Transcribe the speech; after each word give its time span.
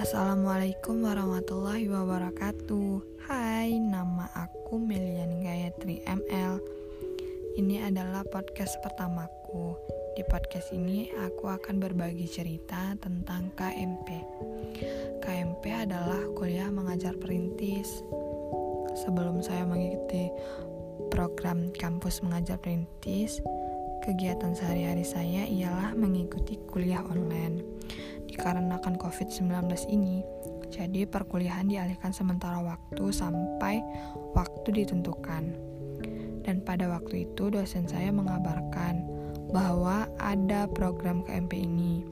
Assalamualaikum 0.00 1.04
warahmatullahi 1.04 1.84
wabarakatuh. 1.92 3.20
Hai, 3.28 3.76
nama 3.76 4.32
aku 4.32 4.80
Melian 4.80 5.44
Gayatri 5.44 6.00
ML 6.08 6.56
Ini 7.60 7.84
adalah 7.84 8.24
podcast 8.24 8.80
pertamaku. 8.80 9.76
Di 10.16 10.24
podcast 10.24 10.72
ini 10.72 11.12
aku 11.20 11.52
akan 11.52 11.84
berbagi 11.84 12.24
cerita 12.32 12.96
tentang 12.96 13.52
KMP 13.52 14.24
KMP 15.20 15.68
adalah 15.68 16.32
kuliah 16.32 16.72
mengajar 16.72 17.12
perintis. 17.20 18.00
Sebelum 19.04 19.44
saya 19.44 19.68
mengikuti 19.68 20.32
program 21.12 21.76
kampus 21.76 22.24
mengajar 22.24 22.56
perintis 22.56 23.36
Kegiatan 24.00 24.56
sehari-hari 24.56 25.04
saya 25.04 25.44
ialah 25.44 25.92
mengikuti 25.92 26.56
kuliah 26.72 27.04
online 27.04 27.60
dikarenakan 28.30 28.94
COVID-19 28.96 29.50
ini, 29.90 30.22
jadi 30.70 31.02
perkuliahan 31.04 31.66
dialihkan 31.66 32.14
sementara 32.14 32.62
waktu 32.62 33.10
sampai 33.10 33.82
waktu 34.38 34.82
ditentukan. 34.82 35.50
Dan 36.46 36.62
pada 36.64 36.88
waktu 36.88 37.28
itu 37.28 37.50
dosen 37.50 37.84
saya 37.90 38.14
mengabarkan 38.14 39.04
bahwa 39.50 40.06
ada 40.22 40.70
program 40.70 41.26
KMP 41.26 41.66
ini 41.66 42.06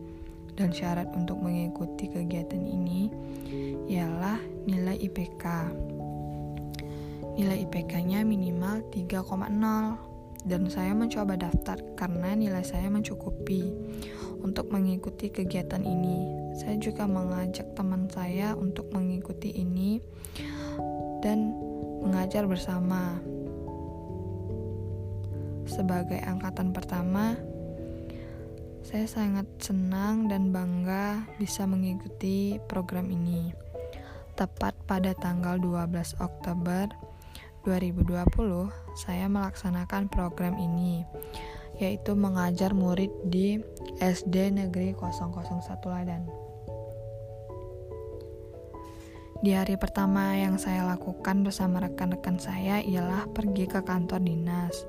dan 0.59 0.75
syarat 0.75 1.07
untuk 1.15 1.39
mengikuti 1.39 2.11
kegiatan 2.11 2.61
ini 2.61 3.09
ialah 3.87 4.43
nilai 4.67 4.99
IPK. 4.99 5.45
Nilai 7.39 7.63
IPK-nya 7.71 8.27
minimal 8.27 8.83
3,0 8.91 10.43
dan 10.47 10.67
saya 10.67 10.91
mencoba 10.95 11.39
daftar 11.39 11.79
karena 11.95 12.35
nilai 12.35 12.67
saya 12.67 12.91
mencukupi 12.91 13.71
untuk 14.43 14.71
mengikuti 14.71 15.31
kegiatan 15.31 15.83
ini. 15.83 16.51
Saya 16.59 16.79
juga 16.79 17.07
mengajak 17.07 17.75
teman 17.79 18.11
saya 18.11 18.55
untuk 18.59 18.91
mengikuti 18.91 19.55
ini 19.55 20.03
dan 21.23 21.55
mengajar 22.03 22.47
bersama. 22.47 23.19
Sebagai 25.69 26.19
angkatan 26.25 26.73
pertama, 26.73 27.37
saya 28.83 29.05
sangat 29.05 29.45
senang 29.61 30.33
dan 30.33 30.49
bangga 30.49 31.29
bisa 31.37 31.69
mengikuti 31.69 32.57
program 32.67 33.13
ini. 33.13 33.53
Tepat 34.33 34.73
pada 34.89 35.13
tanggal 35.19 35.61
12 35.61 36.17
Oktober 36.23 36.89
2020, 37.67 38.73
saya 38.97 39.27
melaksanakan 39.29 40.09
program 40.09 40.57
ini 40.57 41.05
yaitu 41.79 42.19
mengajar 42.19 42.75
murid 42.75 43.11
di 43.27 43.63
SD 44.03 44.55
Negeri 44.55 44.95
001 44.99 45.63
Ladan. 45.87 46.27
Di 49.39 49.55
hari 49.55 49.79
pertama 49.79 50.35
yang 50.35 50.59
saya 50.59 50.83
lakukan 50.83 51.47
bersama 51.47 51.79
rekan-rekan 51.87 52.43
saya 52.43 52.83
ialah 52.83 53.31
pergi 53.31 53.71
ke 53.71 53.87
kantor 53.87 54.19
dinas 54.19 54.83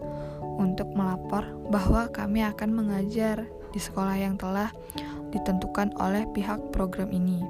untuk 0.58 0.90
melapor 0.98 1.46
bahwa 1.70 2.10
kami 2.10 2.42
akan 2.42 2.74
mengajar 2.74 3.46
di 3.70 3.78
sekolah 3.78 4.18
yang 4.18 4.42
telah 4.42 4.74
ditentukan 5.30 5.94
oleh 6.02 6.26
pihak 6.34 6.74
program 6.74 7.14
ini. 7.14 7.46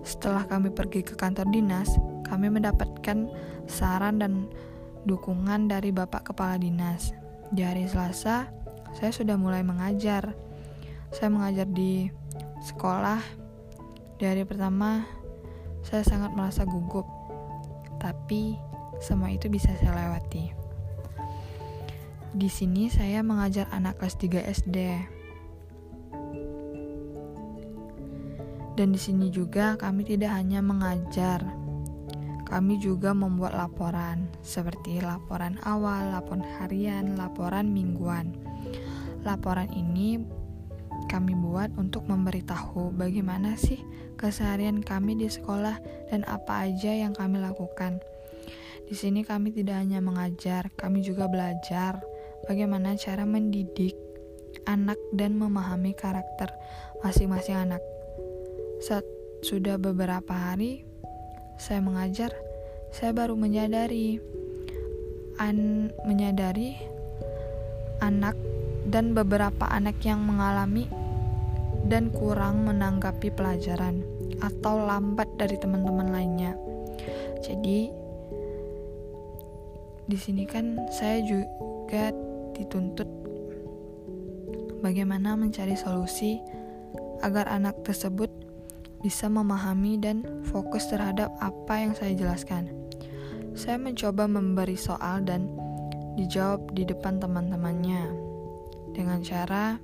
Setelah 0.00 0.48
kami 0.48 0.72
pergi 0.72 1.04
ke 1.04 1.12
kantor 1.12 1.52
dinas, 1.52 1.92
kami 2.24 2.48
mendapatkan 2.48 3.28
saran 3.68 4.24
dan 4.24 4.48
dukungan 5.04 5.68
dari 5.68 5.92
Bapak 5.92 6.32
Kepala 6.32 6.56
Dinas 6.56 7.27
di 7.48 7.64
hari 7.64 7.88
Selasa, 7.88 8.48
saya 8.96 9.10
sudah 9.12 9.40
mulai 9.40 9.64
mengajar. 9.64 10.36
Saya 11.08 11.32
mengajar 11.32 11.64
di 11.64 12.12
sekolah. 12.60 13.20
Di 14.20 14.24
hari 14.28 14.44
pertama, 14.44 15.06
saya 15.80 16.04
sangat 16.04 16.36
merasa 16.36 16.68
gugup. 16.68 17.08
Tapi, 17.96 18.58
semua 19.00 19.32
itu 19.32 19.48
bisa 19.48 19.72
saya 19.80 19.96
lewati. 19.96 20.52
Di 22.36 22.48
sini 22.52 22.92
saya 22.92 23.24
mengajar 23.24 23.66
anak 23.72 23.96
kelas 23.96 24.20
3 24.20 24.44
SD. 24.44 24.76
Dan 28.78 28.94
di 28.94 29.00
sini 29.00 29.26
juga 29.32 29.74
kami 29.74 30.06
tidak 30.06 30.38
hanya 30.38 30.62
mengajar, 30.62 31.42
kami 32.48 32.80
juga 32.80 33.12
membuat 33.12 33.52
laporan, 33.52 34.24
seperti 34.40 35.04
laporan 35.04 35.60
awal, 35.68 36.16
laporan 36.16 36.44
harian, 36.56 37.14
laporan 37.20 37.68
mingguan. 37.68 38.32
Laporan 39.22 39.68
ini 39.76 40.16
kami 41.12 41.36
buat 41.36 41.76
untuk 41.76 42.08
memberitahu 42.08 42.96
bagaimana 42.96 43.56
sih 43.60 43.80
keseharian 44.16 44.80
kami 44.80 45.20
di 45.20 45.28
sekolah 45.28 45.76
dan 46.08 46.24
apa 46.24 46.72
aja 46.72 46.90
yang 46.96 47.12
kami 47.12 47.36
lakukan. 47.36 48.00
Di 48.88 48.96
sini 48.96 49.20
kami 49.20 49.52
tidak 49.52 49.84
hanya 49.84 50.00
mengajar, 50.00 50.72
kami 50.72 51.04
juga 51.04 51.28
belajar 51.28 52.00
bagaimana 52.48 52.96
cara 52.96 53.28
mendidik 53.28 53.92
anak 54.64 54.96
dan 55.12 55.36
memahami 55.36 55.92
karakter 55.92 56.48
masing-masing 57.04 57.68
anak. 57.68 57.84
Saat 58.80 59.04
sudah 59.44 59.76
beberapa 59.76 60.32
hari, 60.32 60.87
saya 61.58 61.82
mengajar, 61.82 62.30
saya 62.94 63.10
baru 63.10 63.34
menyadari 63.34 64.22
an 65.38 65.90
menyadari 66.06 66.78
anak 67.98 68.38
dan 68.86 69.12
beberapa 69.14 69.66
anak 69.68 69.98
yang 70.06 70.22
mengalami 70.22 70.86
dan 71.90 72.14
kurang 72.14 72.66
menanggapi 72.66 73.34
pelajaran 73.34 74.02
atau 74.38 74.86
lambat 74.86 75.26
dari 75.34 75.58
teman-teman 75.58 76.08
lainnya. 76.14 76.54
Jadi 77.42 77.90
di 80.08 80.16
sini 80.16 80.48
kan 80.48 80.88
saya 80.88 81.20
juga 81.26 82.14
dituntut 82.56 83.06
bagaimana 84.80 85.34
mencari 85.34 85.74
solusi 85.74 86.38
agar 87.20 87.50
anak 87.50 87.82
tersebut 87.82 88.30
bisa 89.02 89.30
memahami 89.30 89.98
dan 89.98 90.26
fokus 90.50 90.90
terhadap 90.90 91.30
apa 91.38 91.74
yang 91.78 91.92
saya 91.94 92.14
jelaskan. 92.14 92.70
Saya 93.54 93.78
mencoba 93.78 94.26
memberi 94.26 94.78
soal 94.78 95.22
dan 95.26 95.50
dijawab 96.18 96.74
di 96.74 96.82
depan 96.82 97.22
teman-temannya 97.22 98.10
dengan 98.94 99.22
cara 99.22 99.78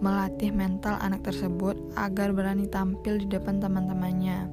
melatih 0.00 0.50
mental 0.50 0.96
anak 0.98 1.22
tersebut 1.22 1.76
agar 1.94 2.32
berani 2.32 2.66
tampil 2.66 3.20
di 3.20 3.28
depan 3.28 3.60
teman-temannya. 3.60 4.48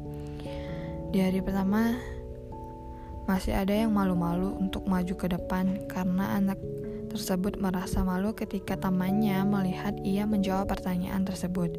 Di 1.09 1.23
hari 1.23 1.39
pertama, 1.39 1.95
masih 3.25 3.55
ada 3.55 3.71
yang 3.71 3.95
malu-malu 3.95 4.59
untuk 4.59 4.83
maju 4.85 5.13
ke 5.15 5.27
depan 5.31 5.87
karena 5.87 6.35
anak 6.35 6.59
tersebut 7.07 7.57
merasa 7.57 8.03
malu 8.03 8.35
ketika 8.35 8.75
temannya 8.75 9.41
melihat 9.47 9.95
ia 10.03 10.27
menjawab 10.27 10.67
pertanyaan 10.67 11.23
tersebut. 11.23 11.73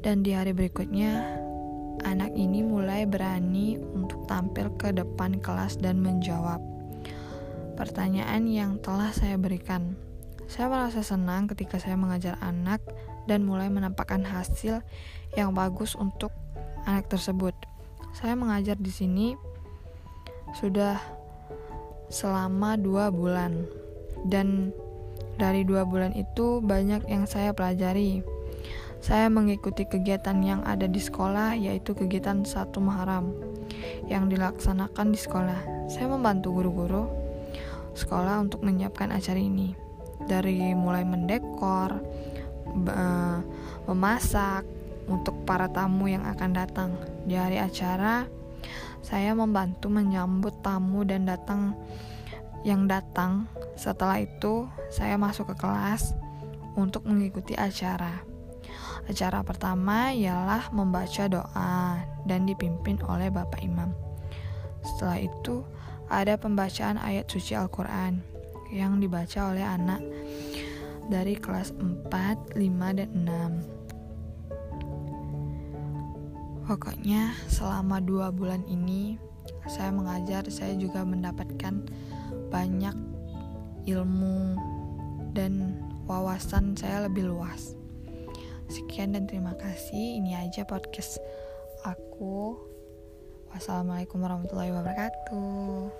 Dan 0.00 0.24
di 0.24 0.32
hari 0.32 0.56
berikutnya, 0.56 1.20
anak 2.08 2.32
ini 2.32 2.64
mulai 2.64 3.04
berani 3.04 3.76
untuk 3.76 4.24
tampil 4.24 4.72
ke 4.80 4.96
depan 4.96 5.36
kelas 5.44 5.76
dan 5.76 6.00
menjawab 6.00 6.60
pertanyaan 7.76 8.48
yang 8.48 8.80
telah 8.80 9.12
saya 9.12 9.36
berikan. 9.36 9.96
Saya 10.48 10.72
merasa 10.72 11.04
senang 11.04 11.46
ketika 11.52 11.76
saya 11.76 12.00
mengajar 12.00 12.40
anak 12.40 12.80
dan 13.28 13.44
mulai 13.44 13.68
menampakkan 13.68 14.24
hasil 14.24 14.80
yang 15.36 15.52
bagus 15.52 15.92
untuk 15.94 16.32
anak 16.88 17.06
tersebut. 17.12 17.52
Saya 18.16 18.34
mengajar 18.34 18.80
di 18.80 18.90
sini 18.90 19.36
sudah 20.56 20.98
selama 22.10 22.74
dua 22.74 23.12
bulan, 23.12 23.68
dan 24.26 24.74
dari 25.38 25.62
dua 25.62 25.86
bulan 25.86 26.16
itu 26.16 26.58
banyak 26.58 27.06
yang 27.06 27.24
saya 27.28 27.54
pelajari. 27.54 28.39
Saya 29.00 29.32
mengikuti 29.32 29.88
kegiatan 29.88 30.38
yang 30.44 30.60
ada 30.62 30.84
di 30.84 31.00
sekolah, 31.00 31.56
yaitu 31.56 31.96
kegiatan 31.96 32.44
satu 32.44 32.84
Muharram 32.84 33.32
yang 34.06 34.28
dilaksanakan 34.28 35.16
di 35.16 35.18
sekolah. 35.18 35.88
Saya 35.88 36.06
membantu 36.12 36.52
guru-guru 36.60 37.08
sekolah 37.96 38.44
untuk 38.44 38.60
menyiapkan 38.60 39.08
acara 39.10 39.40
ini, 39.40 39.72
dari 40.28 40.76
mulai 40.76 41.02
mendekor, 41.02 41.96
memasak 43.88 44.68
untuk 45.08 45.34
para 45.48 45.66
tamu 45.66 46.06
yang 46.06 46.22
akan 46.22 46.50
datang 46.54 46.94
di 47.26 47.34
hari 47.34 47.56
acara. 47.56 48.28
Saya 49.00 49.32
membantu 49.32 49.88
menyambut 49.88 50.60
tamu 50.60 51.08
dan 51.08 51.24
datang 51.24 51.72
yang 52.68 52.84
datang. 52.84 53.48
Setelah 53.80 54.20
itu, 54.20 54.68
saya 54.92 55.16
masuk 55.16 55.56
ke 55.56 55.56
kelas 55.56 56.12
untuk 56.76 57.08
mengikuti 57.08 57.56
acara. 57.56 58.29
Acara 59.08 59.40
pertama 59.40 60.12
ialah 60.12 60.68
membaca 60.74 61.24
doa 61.30 62.04
dan 62.28 62.44
dipimpin 62.44 63.00
oleh 63.08 63.32
Bapak 63.32 63.64
Imam. 63.64 63.96
Setelah 64.84 65.18
itu, 65.20 65.64
ada 66.10 66.34
pembacaan 66.36 66.98
ayat 66.98 67.30
suci 67.30 67.54
Al-Quran 67.54 68.18
yang 68.74 68.98
dibaca 68.98 69.54
oleh 69.54 69.62
anak 69.62 70.02
dari 71.10 71.34
kelas 71.38 71.74
4, 71.78 72.54
5, 72.54 72.98
dan 72.98 73.10
6. 73.14 73.80
Pokoknya 76.70 77.34
selama 77.50 77.98
dua 77.98 78.30
bulan 78.30 78.62
ini 78.70 79.18
saya 79.66 79.90
mengajar, 79.90 80.46
saya 80.46 80.78
juga 80.78 81.02
mendapatkan 81.02 81.82
banyak 82.50 82.94
ilmu 83.90 84.54
dan 85.34 85.74
wawasan 86.06 86.78
saya 86.78 87.10
lebih 87.10 87.26
luas. 87.26 87.79
Sekian 88.70 89.10
dan 89.10 89.26
terima 89.26 89.58
kasih. 89.58 90.22
Ini 90.22 90.46
aja 90.46 90.62
podcast 90.62 91.18
aku. 91.82 92.54
Wassalamualaikum 93.50 94.22
warahmatullahi 94.22 94.70
wabarakatuh. 94.70 95.90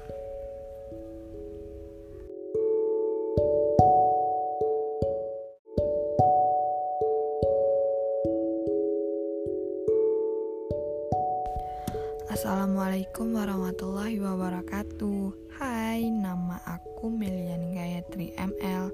Assalamualaikum 12.30 13.36
warahmatullahi 13.36 14.16
wabarakatuh 14.16 15.52
Hai, 15.60 16.08
nama 16.08 16.56
aku 16.64 17.12
Melian 17.12 17.74
Gayatri 17.74 18.32
ML 18.38 18.88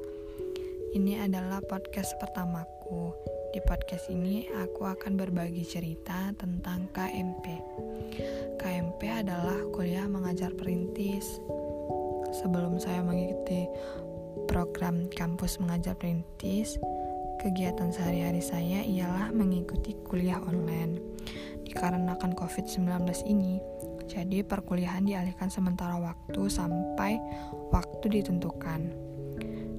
Ini 0.97 1.29
adalah 1.29 1.63
podcast 1.63 2.17
pertamaku 2.19 3.36
Di 3.57 3.65
podcast 3.65 4.13
ini 4.13 4.45
aku 4.53 4.85
akan 4.85 5.17
berbagi 5.17 5.65
cerita 5.65 6.29
tentang 6.37 6.93
KMP 6.93 7.57
KMP 8.61 9.01
adalah 9.09 9.57
kuliah 9.73 10.05
mengajar 10.05 10.53
perintis. 10.53 11.41
Sebelum 12.37 12.77
saya 12.77 13.01
mengikuti 13.01 13.65
program 14.45 15.09
kampus 15.09 15.57
mengajar 15.57 15.97
perintis 15.97 16.77
Kegiatan 17.41 17.97
sehari-hari 17.97 18.45
saya 18.45 18.85
ialah 18.85 19.33
mengikuti 19.33 19.97
kuliah 20.05 20.37
online. 20.45 21.01
Dikarenakan 21.65 22.37
COVID-19 22.37 23.09
ini, 23.25 23.57
jadi 24.05 24.45
perkuliahan 24.45 25.09
dialihkan 25.09 25.49
sementara 25.49 25.97
waktu 25.97 26.53
sampai 26.53 27.17
waktu 27.73 28.21
ditentukan. 28.21 28.93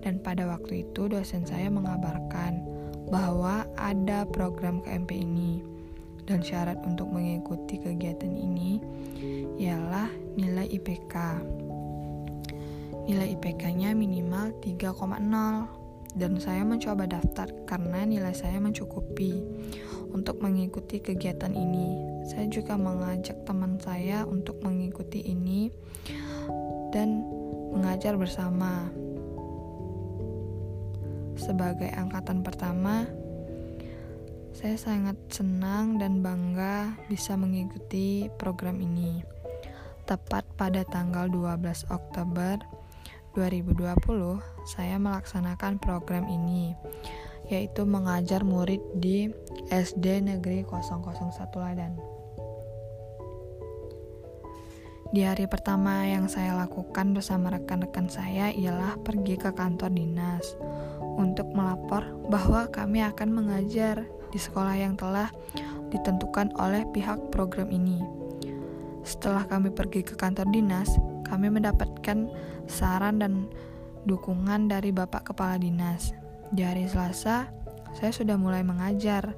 Dan 0.01 0.18
pada 0.25 0.50
waktu 0.50 0.81
itu 0.81 1.06
dosen 1.06 1.45
saya 1.45 1.69
mengabarkan 1.69 2.67
bahwa 3.07 3.63
ada 3.80 4.27
program 4.27 4.83
KMP 4.83 5.24
ini 5.24 5.63
dan 6.27 6.44
syarat 6.44 6.75
untuk 6.83 7.07
mengikuti 7.07 7.80
kegiatan 7.80 8.36
ini 8.36 8.83
ialah 9.57 10.12
nilai 10.36 10.68
IPK. 10.68 11.15
Nilai 13.07 13.39
IPK-nya 13.39 13.95
minimal 13.95 14.51
3,0 14.59 16.19
dan 16.19 16.33
saya 16.44 16.68
mencoba 16.68 17.07
daftar 17.07 17.48
karena 17.63 18.04
nilai 18.04 18.36
saya 18.36 18.59
mencukupi 18.59 19.39
untuk 20.12 20.44
mengikuti 20.44 21.00
kegiatan 21.00 21.56
ini. 21.56 22.19
Saya 22.27 22.51
juga 22.51 22.75
mengajak 22.75 23.48
teman 23.48 23.80
saya 23.80 24.27
untuk 24.27 24.59
mengikuti 24.59 25.24
ini 25.24 25.71
dan 26.92 27.24
mengajar 27.71 28.19
bersama. 28.19 28.92
Sebagai 31.47 31.88
angkatan 31.95 32.44
pertama, 32.44 33.07
saya 34.51 34.75
sangat 34.75 35.15
senang 35.31 35.95
dan 35.95 36.19
bangga 36.19 36.99
bisa 37.07 37.39
mengikuti 37.39 38.27
program 38.35 38.83
ini. 38.83 39.23
Tepat 40.03 40.44
pada 40.59 40.83
tanggal 40.83 41.31
12 41.31 41.88
Oktober 41.88 42.59
2020, 43.31 44.44
saya 44.67 44.99
melaksanakan 44.99 45.79
program 45.79 46.27
ini 46.27 46.75
yaitu 47.47 47.88
mengajar 47.88 48.44
murid 48.44 48.83
di 48.99 49.31
SD 49.71 50.27
Negeri 50.27 50.67
001 50.67 51.31
Ladan. 51.63 51.95
Di 55.15 55.23
hari 55.23 55.47
pertama 55.47 56.03
yang 56.03 56.27
saya 56.27 56.59
lakukan 56.59 57.15
bersama 57.15 57.47
rekan-rekan 57.55 58.11
saya 58.11 58.51
ialah 58.51 58.99
pergi 58.99 59.39
ke 59.39 59.55
kantor 59.55 59.95
dinas 59.95 60.59
untuk 61.18 61.50
melapor 61.52 62.06
bahwa 62.30 62.69
kami 62.69 63.02
akan 63.02 63.34
mengajar 63.34 64.06
di 64.30 64.40
sekolah 64.40 64.78
yang 64.78 64.94
telah 64.94 65.34
ditentukan 65.90 66.54
oleh 66.62 66.86
pihak 66.94 67.18
program 67.34 67.74
ini. 67.74 68.00
Setelah 69.02 69.50
kami 69.50 69.74
pergi 69.74 70.06
ke 70.06 70.14
kantor 70.14 70.48
dinas, 70.54 70.94
kami 71.25 71.50
mendapatkan 71.50 72.30
saran 72.69 73.19
dan 73.19 73.50
dukungan 74.08 74.72
dari 74.72 74.92
Bapak 74.96 75.31
Kepala 75.31 75.60
Dinas 75.60 76.12
di 76.52 76.64
hari 76.64 76.88
Selasa, 76.88 77.52
saya 77.92 78.12
sudah 78.16 78.40
mulai 78.40 78.64
mengajar. 78.64 79.36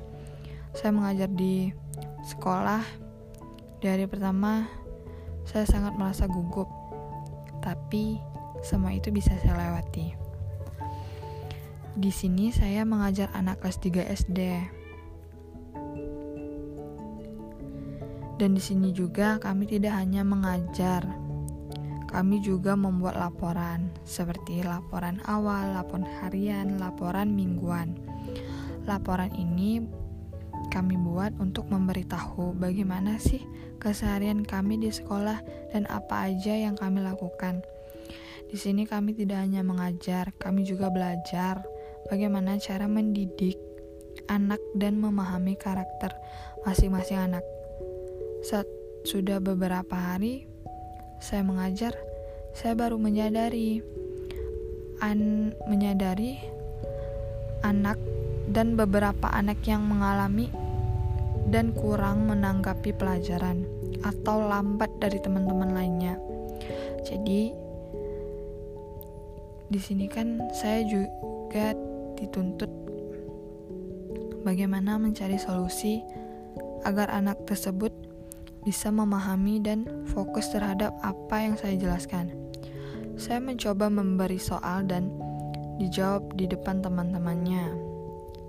Saya 0.78 0.94
mengajar 0.94 1.26
di 1.34 1.74
sekolah. 2.30 2.86
Di 3.81 3.90
hari 3.90 4.06
pertama, 4.06 4.70
saya 5.48 5.66
sangat 5.66 5.98
merasa 5.98 6.30
gugup. 6.30 6.70
Tapi, 7.66 8.22
semua 8.62 8.94
itu 8.94 9.10
bisa 9.10 9.34
saya 9.42 9.58
lewati. 9.58 10.29
Di 12.00 12.16
sini 12.16 12.48
saya 12.48 12.88
mengajar 12.88 13.28
anak 13.36 13.60
kelas 13.60 13.84
3 13.84 14.07
SD. 14.07 14.40
Dan 18.40 18.56
di 18.56 18.63
sini 18.63 18.96
juga 18.96 19.36
kami 19.36 19.68
tidak 19.68 20.00
hanya 20.00 20.24
mengajar, 20.24 21.04
kami 22.07 22.40
juga 22.40 22.80
membuat 22.80 23.19
laporan, 23.19 23.92
seperti 24.07 24.63
laporan 24.63 25.19
awal, 25.28 25.75
laporan 25.75 26.07
harian, 26.24 26.80
laporan 26.80 27.36
mingguan. 27.36 28.00
Laporan 28.88 29.36
ini 29.36 29.84
kami 30.72 30.95
buat 30.95 31.36
untuk 31.36 31.68
memberitahu 31.68 32.56
bagaimana 32.56 33.19
sih 33.19 33.44
keseharian 33.75 34.48
kami 34.48 34.80
di 34.80 34.88
sekolah 34.88 35.44
dan 35.75 35.84
apa 35.92 36.31
aja 36.31 36.56
yang 36.56 36.80
kami 36.80 37.04
lakukan. 37.04 37.60
Di 38.48 38.56
sini 38.56 38.88
kami 38.88 39.19
tidak 39.19 39.44
hanya 39.44 39.68
mengajar, 39.68 40.31
kami 40.40 40.63
juga 40.63 40.88
belajar 40.88 41.60
bagaimana 42.07 42.56
cara 42.62 42.88
mendidik 42.88 43.60
anak 44.31 44.62
dan 44.78 45.01
memahami 45.01 45.60
karakter 45.60 46.16
masing-masing 46.63 47.19
anak. 47.19 47.44
Saat 48.46 48.68
sudah 49.04 49.44
beberapa 49.44 49.96
hari, 49.96 50.48
saya 51.19 51.44
mengajar, 51.44 51.92
saya 52.56 52.75
baru 52.75 52.96
menyadari 52.96 53.84
an 55.00 55.51
menyadari 55.68 56.40
anak 57.64 58.00
dan 58.52 58.76
beberapa 58.76 59.31
anak 59.31 59.64
yang 59.68 59.83
mengalami 59.88 60.52
dan 61.50 61.71
kurang 61.71 62.28
menanggapi 62.28 62.92
pelajaran 62.95 63.64
atau 64.04 64.44
lambat 64.44 64.92
dari 65.00 65.19
teman-teman 65.19 65.71
lainnya. 65.76 66.16
Jadi 67.04 67.52
di 69.69 69.80
sini 69.80 70.09
kan 70.09 70.50
saya 70.52 70.81
juga 70.85 71.78
dituntut 72.19 72.69
bagaimana 74.44 74.99
mencari 74.99 75.40
solusi 75.40 76.04
agar 76.83 77.11
anak 77.11 77.44
tersebut 77.47 77.92
bisa 78.64 78.92
memahami 78.92 79.64
dan 79.64 79.88
fokus 80.11 80.52
terhadap 80.52 80.92
apa 80.99 81.35
yang 81.42 81.56
saya 81.56 81.80
jelaskan. 81.80 82.31
Saya 83.19 83.40
mencoba 83.44 83.92
memberi 83.92 84.40
soal 84.40 84.88
dan 84.88 85.11
dijawab 85.80 86.35
di 86.35 86.47
depan 86.47 86.83
teman-temannya 86.83 87.71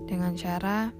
dengan 0.06 0.34
cara 0.34 0.90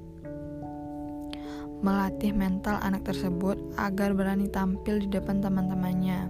melatih 1.80 2.36
mental 2.36 2.76
anak 2.84 3.08
tersebut 3.08 3.56
agar 3.80 4.12
berani 4.12 4.46
tampil 4.52 5.00
di 5.00 5.08
depan 5.10 5.40
teman-temannya. 5.40 6.28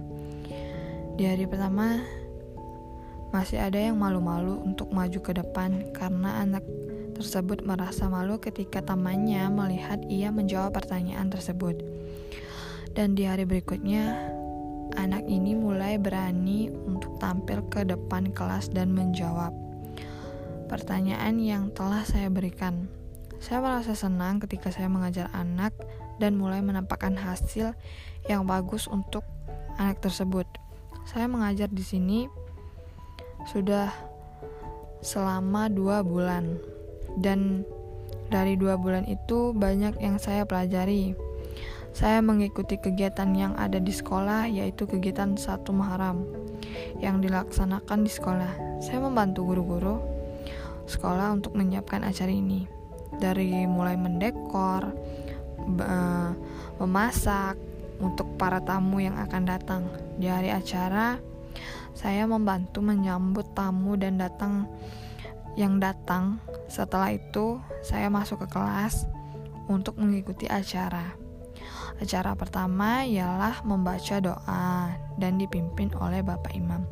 Di 1.19 1.23
hari 1.27 1.45
pertama, 1.45 2.01
masih 3.31 3.63
ada 3.63 3.79
yang 3.79 3.95
malu-malu 3.95 4.59
untuk 4.59 4.91
maju 4.91 5.19
ke 5.23 5.31
depan 5.31 5.91
karena 5.95 6.43
anak 6.43 6.63
tersebut 7.15 7.63
merasa 7.63 8.11
malu 8.11 8.39
ketika 8.43 8.83
temannya 8.83 9.47
melihat 9.47 10.03
ia 10.11 10.31
menjawab 10.31 10.75
pertanyaan 10.75 11.31
tersebut. 11.31 11.79
Dan 12.91 13.15
di 13.15 13.23
hari 13.23 13.47
berikutnya, 13.47 14.19
anak 14.99 15.23
ini 15.31 15.55
mulai 15.55 15.95
berani 15.95 16.67
untuk 16.67 17.15
tampil 17.23 17.63
ke 17.71 17.87
depan 17.87 18.35
kelas 18.35 18.67
dan 18.67 18.91
menjawab 18.91 19.55
pertanyaan 20.67 21.39
yang 21.39 21.71
telah 21.71 22.03
saya 22.03 22.27
berikan. 22.27 22.91
Saya 23.39 23.63
merasa 23.63 23.95
senang 23.95 24.43
ketika 24.43 24.71
saya 24.75 24.91
mengajar 24.91 25.31
anak 25.31 25.71
dan 26.19 26.35
mulai 26.35 26.59
menampakkan 26.59 27.15
hasil 27.15 27.73
yang 28.27 28.43
bagus 28.43 28.91
untuk 28.91 29.23
anak 29.79 30.03
tersebut. 30.03 30.45
Saya 31.07 31.25
mengajar 31.25 31.71
di 31.71 31.81
sini 31.81 32.40
sudah 33.49 33.89
selama 35.01 35.65
dua 35.71 36.05
bulan, 36.05 36.61
dan 37.17 37.65
dari 38.29 38.55
dua 38.55 38.77
bulan 38.77 39.03
itu 39.09 39.51
banyak 39.51 39.97
yang 39.99 40.21
saya 40.21 40.45
pelajari. 40.45 41.17
Saya 41.91 42.23
mengikuti 42.23 42.79
kegiatan 42.79 43.35
yang 43.35 43.51
ada 43.59 43.75
di 43.75 43.91
sekolah, 43.91 44.47
yaitu 44.47 44.87
kegiatan 44.87 45.35
satu 45.35 45.75
Muharram 45.75 46.23
yang 47.03 47.19
dilaksanakan 47.19 48.07
di 48.07 48.11
sekolah. 48.13 48.79
Saya 48.79 49.03
membantu 49.03 49.51
guru-guru 49.51 49.99
sekolah 50.87 51.35
untuk 51.35 51.59
menyiapkan 51.59 52.07
acara 52.07 52.31
ini, 52.31 52.63
dari 53.19 53.67
mulai 53.67 53.99
mendekor, 53.99 54.95
uh, 55.83 56.31
memasak 56.79 57.59
untuk 57.99 58.39
para 58.39 58.63
tamu 58.63 59.03
yang 59.03 59.19
akan 59.19 59.43
datang. 59.43 59.83
Di 60.15 60.31
hari 60.31 60.47
acara, 60.47 61.19
saya 61.91 62.23
membantu 62.25 62.79
menyambut 62.79 63.51
tamu 63.51 63.99
dan 63.99 64.17
datang 64.19 64.67
yang 65.59 65.77
datang. 65.77 66.39
Setelah 66.71 67.15
itu, 67.15 67.59
saya 67.83 68.07
masuk 68.07 68.47
ke 68.47 68.55
kelas 68.55 69.07
untuk 69.67 69.99
mengikuti 69.99 70.47
acara. 70.47 71.15
Acara 71.99 72.33
pertama 72.33 73.03
ialah 73.05 73.61
membaca 73.67 74.17
doa 74.17 74.95
dan 75.19 75.37
dipimpin 75.37 75.91
oleh 75.99 76.23
Bapak 76.23 76.55
Imam. 76.55 76.87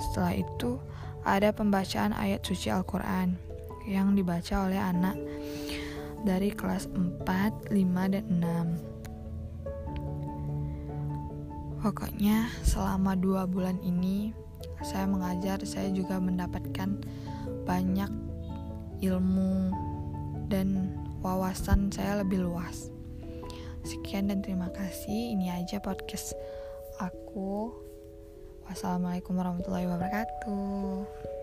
Setelah 0.00 0.34
itu, 0.38 0.78
ada 1.26 1.50
pembacaan 1.52 2.14
ayat 2.14 2.40
suci 2.44 2.70
Al-Quran 2.70 3.36
yang 3.84 4.16
dibaca 4.16 4.64
oleh 4.64 4.80
anak 4.80 5.16
dari 6.24 6.54
kelas 6.56 6.88
4, 6.88 7.68
5, 7.68 8.12
dan 8.12 8.24
6. 8.40 8.93
Pokoknya 11.84 12.48
selama 12.64 13.12
dua 13.12 13.44
bulan 13.44 13.76
ini 13.84 14.32
saya 14.80 15.04
mengajar, 15.04 15.60
saya 15.68 15.92
juga 15.92 16.16
mendapatkan 16.16 16.96
banyak 17.68 18.08
ilmu 19.04 19.68
dan 20.48 20.96
wawasan 21.20 21.92
saya 21.92 22.24
lebih 22.24 22.40
luas. 22.48 22.88
Sekian 23.84 24.32
dan 24.32 24.40
terima 24.40 24.72
kasih. 24.72 25.36
Ini 25.36 25.60
aja 25.60 25.76
podcast 25.84 26.32
aku. 26.96 27.76
Wassalamualaikum 28.64 29.36
warahmatullahi 29.36 29.84
wabarakatuh. 29.84 31.33